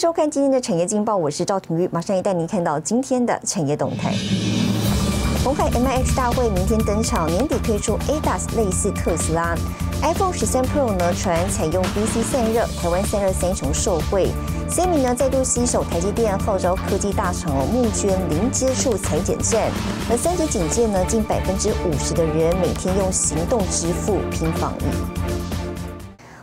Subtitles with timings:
[0.00, 4.14] 收看今天的产业劲报，我是赵廷玉，马上也带您看到今天的产业动态。
[5.44, 9.54] 红海 M I H 大会明天登场，年底推出 A D A S 类似特斯拉。
[10.00, 14.30] iPhone 十三 Pro 呢传采用 VC 散热，台湾散热三雄受惠。
[14.70, 19.70] C 米呢再度吸手台积电号召科技大厂募捐零接触裁剪站。
[20.10, 25.49] 而三级警戒呢，近百分之五十的人每天用行动支付拼防疫。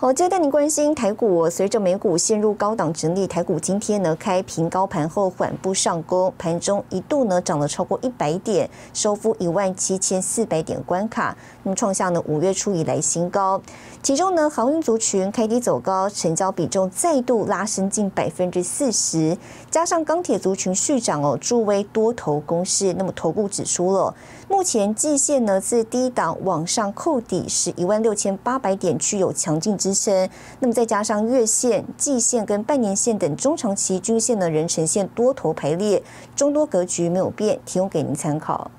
[0.00, 13.60] 好，接着带您关心台股，随着美股陷入高档整理，台股今天呢开平高盘后缓步上攻，盘中一度呢涨了超过一百点，收复一万七千四百点关卡，那么创下呢五月初以来新高。
[14.02, 19.36] 其中呢航运族群开低走高，成交比重再度拉升近百分之四十，
[19.70, 22.94] 加上钢铁族群续涨哦，助威多头攻势。
[22.94, 24.14] 那么头部指出了，
[24.48, 29.89] 目前季线呢自低档往上扣底是一万六千八百点，具有强劲之。
[29.92, 30.28] 支撑，
[30.60, 36.02] 那么再加上月线、季线跟半年线等中长期均线呢，仍呈现多头排列，
[36.36, 38.70] 中多格局没有变，提供给您参考。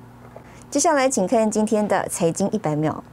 [0.69, 3.03] 接下来，请看今天的财经一百秒。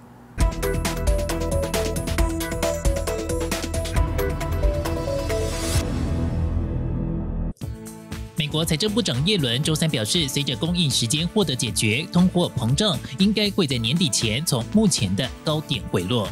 [8.37, 16.29] 美国财政部长耶伦周三表示，随着供应时间获得解决，通货膨胀应该会在年底前从目前的高点回落。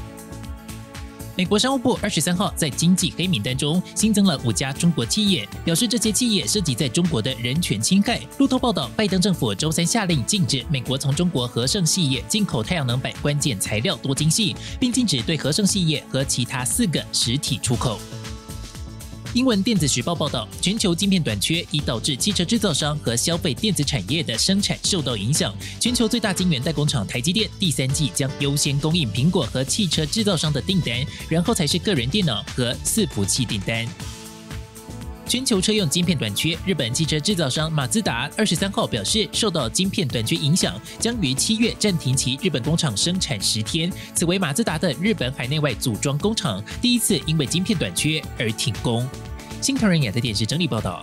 [1.37, 8.19] 美国商务部二十三号在经济黑名单中新增了五家中国企业，表示这些企业涉及在中国的人权侵害。
[8.39, 18.01] 路透报道，拜登政府周三下令禁止美国从中国和盛系业进口太阳能板关键材料多晶系，并禁止对和盛系业和其他四个实体出口。
[19.37, 25.55] 英文电子时报报道，全球晶片短缺已导致汽车制造商和消费电子产业的生产受到影响。
[25.79, 33.86] 全球最大晶圆代工厂台积电第三季将优先供应苹果和汽车制造商的订单，然后才是个人电脑和伺服器订单。
[35.29, 43.92] 全球车用晶片短缺，日本汽车制造商马自达二十三号表示，受到晶片短缺影响，将于七月暂停其日本工厂生产十天。
[44.14, 49.07] 此为马自达的日本海内外组装工厂第一次因为晶片短缺而停工。
[49.61, 51.02] 新唐人亚太电视整理报道。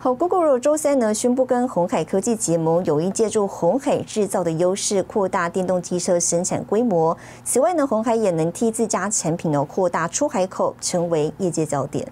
[0.00, 7.16] 好，Google 周三呢宣布跟红海科技结盟，有意借助红海制造的优势扩大电动机车生产规模。
[7.42, 12.06] 此外呢，红海也能替自家产品呢扩大出海口，成为业界焦点。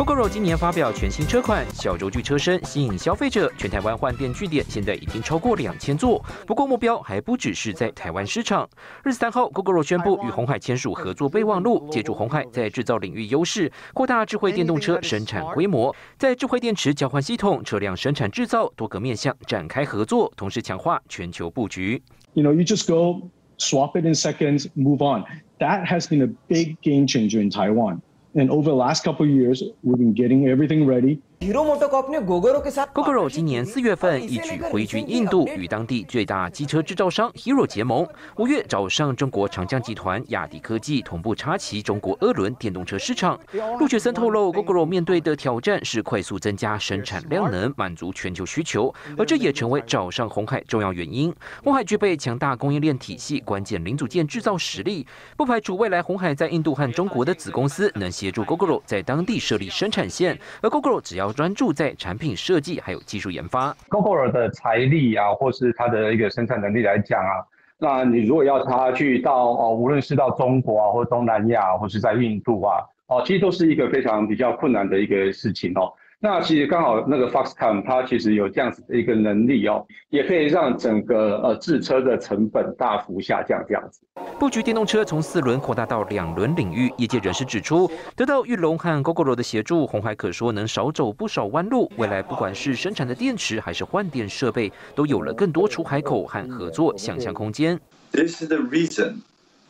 [0.00, 3.52] GoGo 今年发表全新车款，小轴距车身吸引消费者。
[3.58, 8.66] 全台湾换电据点现在已经超过两千座，不过目标还不只是在台湾市场。
[9.04, 22.02] 日三号，GoGo 宣布与红海签署合作备忘录，借助红海在制造领域优势，扩大智慧电动车生产规模，在智慧电池交换系统、车辆生产制造多个面向展开合作，同时强化全球布局。
[22.32, 23.28] You know, you just go
[23.58, 25.24] swap it in seconds, move on.
[25.58, 28.00] That has been a big game changer in Taiwan.
[28.34, 31.20] And over the last couple of years, we've been getting everything ready.
[31.42, 38.06] GoGo 今年四月份一举挥军印度，与当地最大机车制造商 Hero 结盟。
[38.36, 43.40] 五月找上中国长江集团、亚迪科技，同步插旗中国二轮电动车市场。
[43.78, 51.34] 陆雪森透露，GoGoRo 面对的挑战是快速增加生产量能，满足全球需求，而这也成为找上红海重要原因。
[51.64, 55.06] 红海具备强大供应链体系、关键零组件制造实力，
[55.38, 61.29] 不排除未来红海在印度和中国的子公司能协助 GoGoRo 在当地设立生产线，而 GoGoRo 只要。
[61.32, 63.74] 专注在产品设计还有技术研发。
[63.88, 67.44] GoGo 的财力啊，或是它的一个生产能力来讲啊，
[67.78, 75.92] 那你如果要它去到哦，无论是到中国啊，或东南亚，或是在印度啊，哦，其实都是一个非常比较困难的一个事情哦。
[76.22, 84.02] 那其实刚好那个 Foxconn 它其实有这样子的一个能力哦，也可以让整个呃制车的成本大幅下降这样子。
[84.38, 91.90] 布局电动车从四轮扩大到两轮领域，业界人士指出，得到玉龙和 GoGo 的协助，红海可说能少走不少弯路。
[91.96, 97.80] 未来不管是生产的电池还是换电设备，都有了更多出海口和合作想象空间。
[98.12, 99.22] This is the reason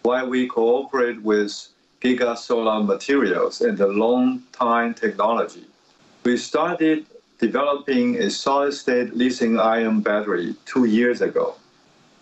[0.03, 1.53] why we cooperate with
[2.01, 5.70] Giga Solar Materials and the Long Time Technology.
[6.23, 7.05] We started
[7.39, 11.55] developing a solid-state lithium-ion battery two years ago.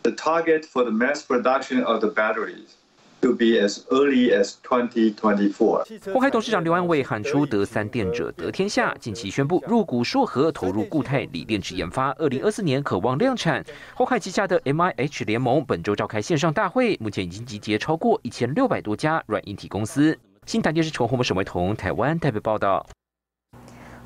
[0.04, 2.76] The target for the mass production of the batteries
[3.22, 6.12] to be as early as 2024.
[6.12, 13.64] 红海董事长刘安伟喊出“得三电者得天下”，近期宣布入股硕和，投入固态锂电池研发，二零二四年渴望量产。
[13.94, 20.16] 红海旗下的 MIH 联盟本周召开线上大会，目前已经集结超过一千六百多家软硬体公司。
[20.46, 22.86] 新台电视从洪博沈维彤台湾代表报道。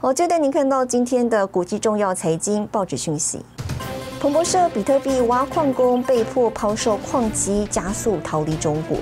[0.03, 3.39] 好，就带您看到今天的国际重要财经报纸讯息。
[4.21, 8.99] 彭博社：比特币挖矿工被迫抛售矿机，加速逃离中国。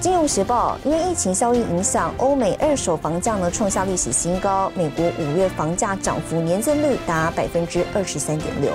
[0.00, 4.68] 金融时报，因为疫情效应影响，欧美二手房价呢创下历史新高。
[4.74, 8.72] 美国五月房价涨幅年增率达百分之二十三点六。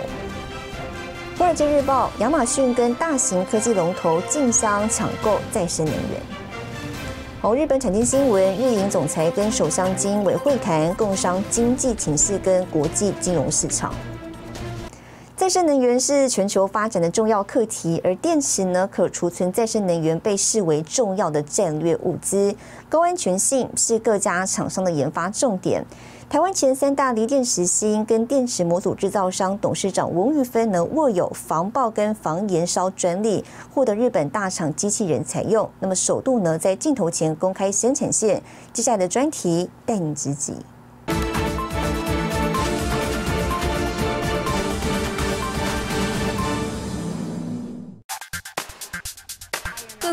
[1.38, 6.37] 华尔街日报，亚马逊跟大型科技龙头竞相抢购再生能源。
[7.40, 13.94] 从，日本产经新闻，日营总裁跟首相经委会谈共商经济情势跟国际金融市场。
[15.48, 22.54] 再生能源是全球发展的重要课题，而电池呢，可储存再生能源被视为重要的战略物资，
[22.90, 25.86] 高安全性是各家厂商的研发重点。
[26.30, 35.70] 台湾前三大锂电池芯跟电池模组制造商董事长翁玉芬呢，握有防爆跟防燃烧专利，获得日本大厂机器人采用。
[35.80, 38.44] 那么首度呢，在镜头前公开生产线。
[38.74, 40.56] 接下来的专题带你直击。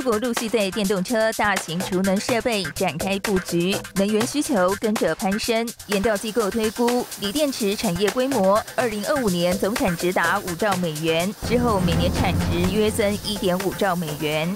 [0.05, 5.67] 国陆续在电动车、大型储能设备展开布局，能源需求跟着攀升。
[5.87, 14.55] 研调机构推估，锂电池产业规模，二零二五年总产值达五兆美元，之后每年产值约增一点五兆美元。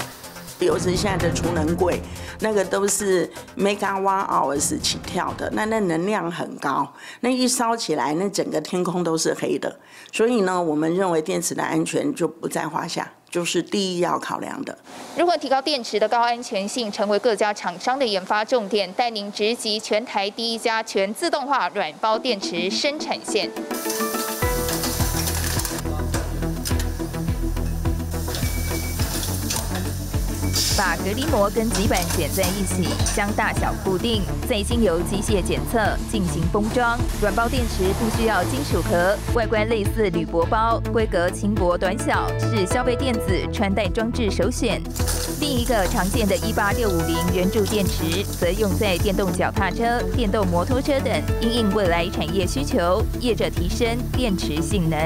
[0.61, 2.03] 尤其现在的储能柜，
[2.41, 9.81] 那个都是 megawatt hours 起跳的，那那能量很高，那一烧起来，那整个天空都是黑的。
[10.13, 13.11] 所以呢，我们认为电池的安全就不在话下。
[13.31, 14.77] 就是第一要考量的。
[15.17, 18.91] 如何提高电池的高安全性，成为各家厂商的研发重点。
[18.93, 23.51] 带您直击全台第一家全自动化软包电池生产线。
[30.79, 36.97] 把隔离膜跟极板卷在一起，将大小固定，再经由机械检测进行封装。
[37.21, 44.81] 软包电池不需要金属壳，外观类似铝箔包，规格轻薄短小，是消费电子穿戴装置首选。
[45.41, 54.99] 另一个常见的18650圆柱电池，则用在电动脚踏车、电动摩托车等，因应未来产业需求，业者提升电池性能。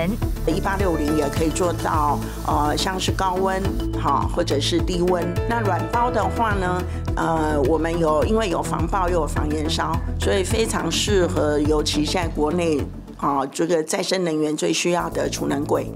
[0.46, 3.62] 1860也可以做到，呃，像是高温，
[4.02, 5.24] 好，或者是低温。
[5.48, 6.82] 那软包的话呢，
[7.14, 12.80] 呃，我们有因为有防爆又有防燃烧，所以非常适合，尤其现在国内
[13.18, 15.86] 啊，这个再生能源最需要的储能柜。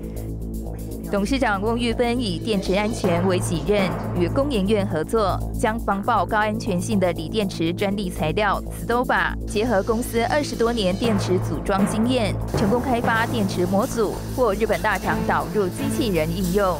[1.11, 3.89] 董事长翁玉芬以电池安全为己任，
[4.19, 16.77] 与工研院合作，将防爆高安全性的锂电池专利材料 Stoba 结合公司二十多年电池组装经验，成功开发电池模组，或日本大厂导入机器人应用。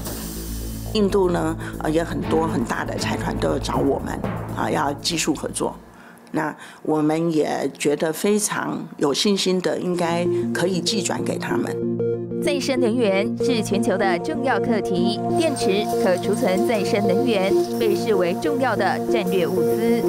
[0.97, 4.19] 印度呢，呃，也很多很大的财团都有找我们，
[4.57, 5.77] 啊，要技术合作。
[6.33, 11.75] 那我们也觉得非常有信心的，应该可以寄转给他们。
[12.43, 20.03] 再生能源是全球的重要课题，电池可储存再生能源被视为重要的战略物资。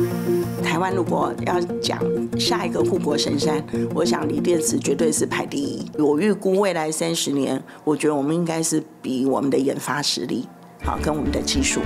[0.64, 2.00] 台湾如果要讲
[2.38, 3.64] 下一个护国神山，
[3.94, 5.90] 我想锂电池绝对是排第一。
[5.98, 10.48] 我预估未来三十年，我觉得我们应该是比我们的研发实力
[10.88, 11.82] 好，跟我们的技术。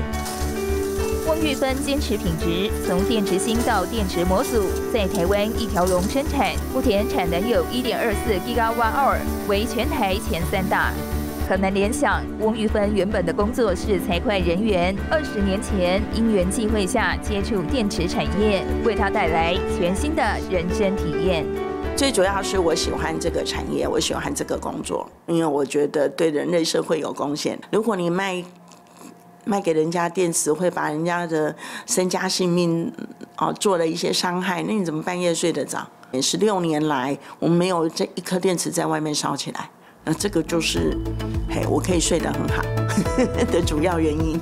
[1.25, 9.17] 翁玉芬坚持品质，从电池芯到电池模组，在台湾一条龙生产，目前产能有一点二四 Gigawatt，
[9.49, 10.93] 为全台前三大。
[11.49, 20.21] 可能联想，翁玉芬原本的工作是财会人员，二十年前因缘际会下接触电池产业，为他带来全新的
[20.51, 21.43] 人生体验。
[21.95, 27.59] 最主要是我喜欢这个产业，我喜欢这个工作，因为我觉得对人类社会有贡献。
[27.71, 28.43] 如果你卖。
[29.45, 31.55] 卖给人家电池会把人家的
[31.85, 32.91] 身家性命
[33.37, 35.87] 哦做了一些伤害，那你怎么半夜睡得着？
[36.21, 39.69] 十六年来，我们没有这一颗电池在外面烧起来，
[40.03, 40.97] 那这个就是
[41.49, 42.61] 嘿，我可以睡得很好
[43.51, 44.39] 的主要原因。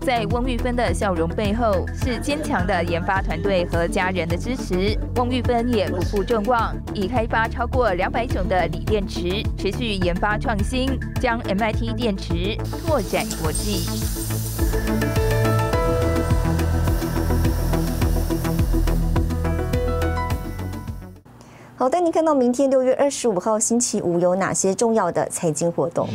[0.00, 4.98] 在翁玉芬的笑容背后，是坚强的研发团队和家人的支持。
[5.16, 13.86] 翁玉芬也不负众望，已开发超过两百种的锂电池，持续研发创新，将 MIT 电池拓展国际。
[21.76, 26.08] 好，带您看到明天六月二十五号星期五有哪些重要的财经活动。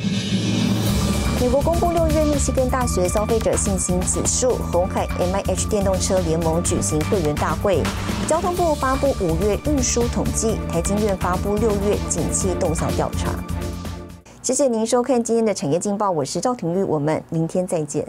[1.45, 7.83] 美国公布六月密西根大学消费者信心指数，红海 M I H 电动车联盟举行会员大会，
[8.27, 13.29] 交通部发布五月运输统计，台经院发布六月景气动向调查。
[14.41, 18.07] 谢谢您收看今天的产业劲报，我是赵廷玉，我们明天再见。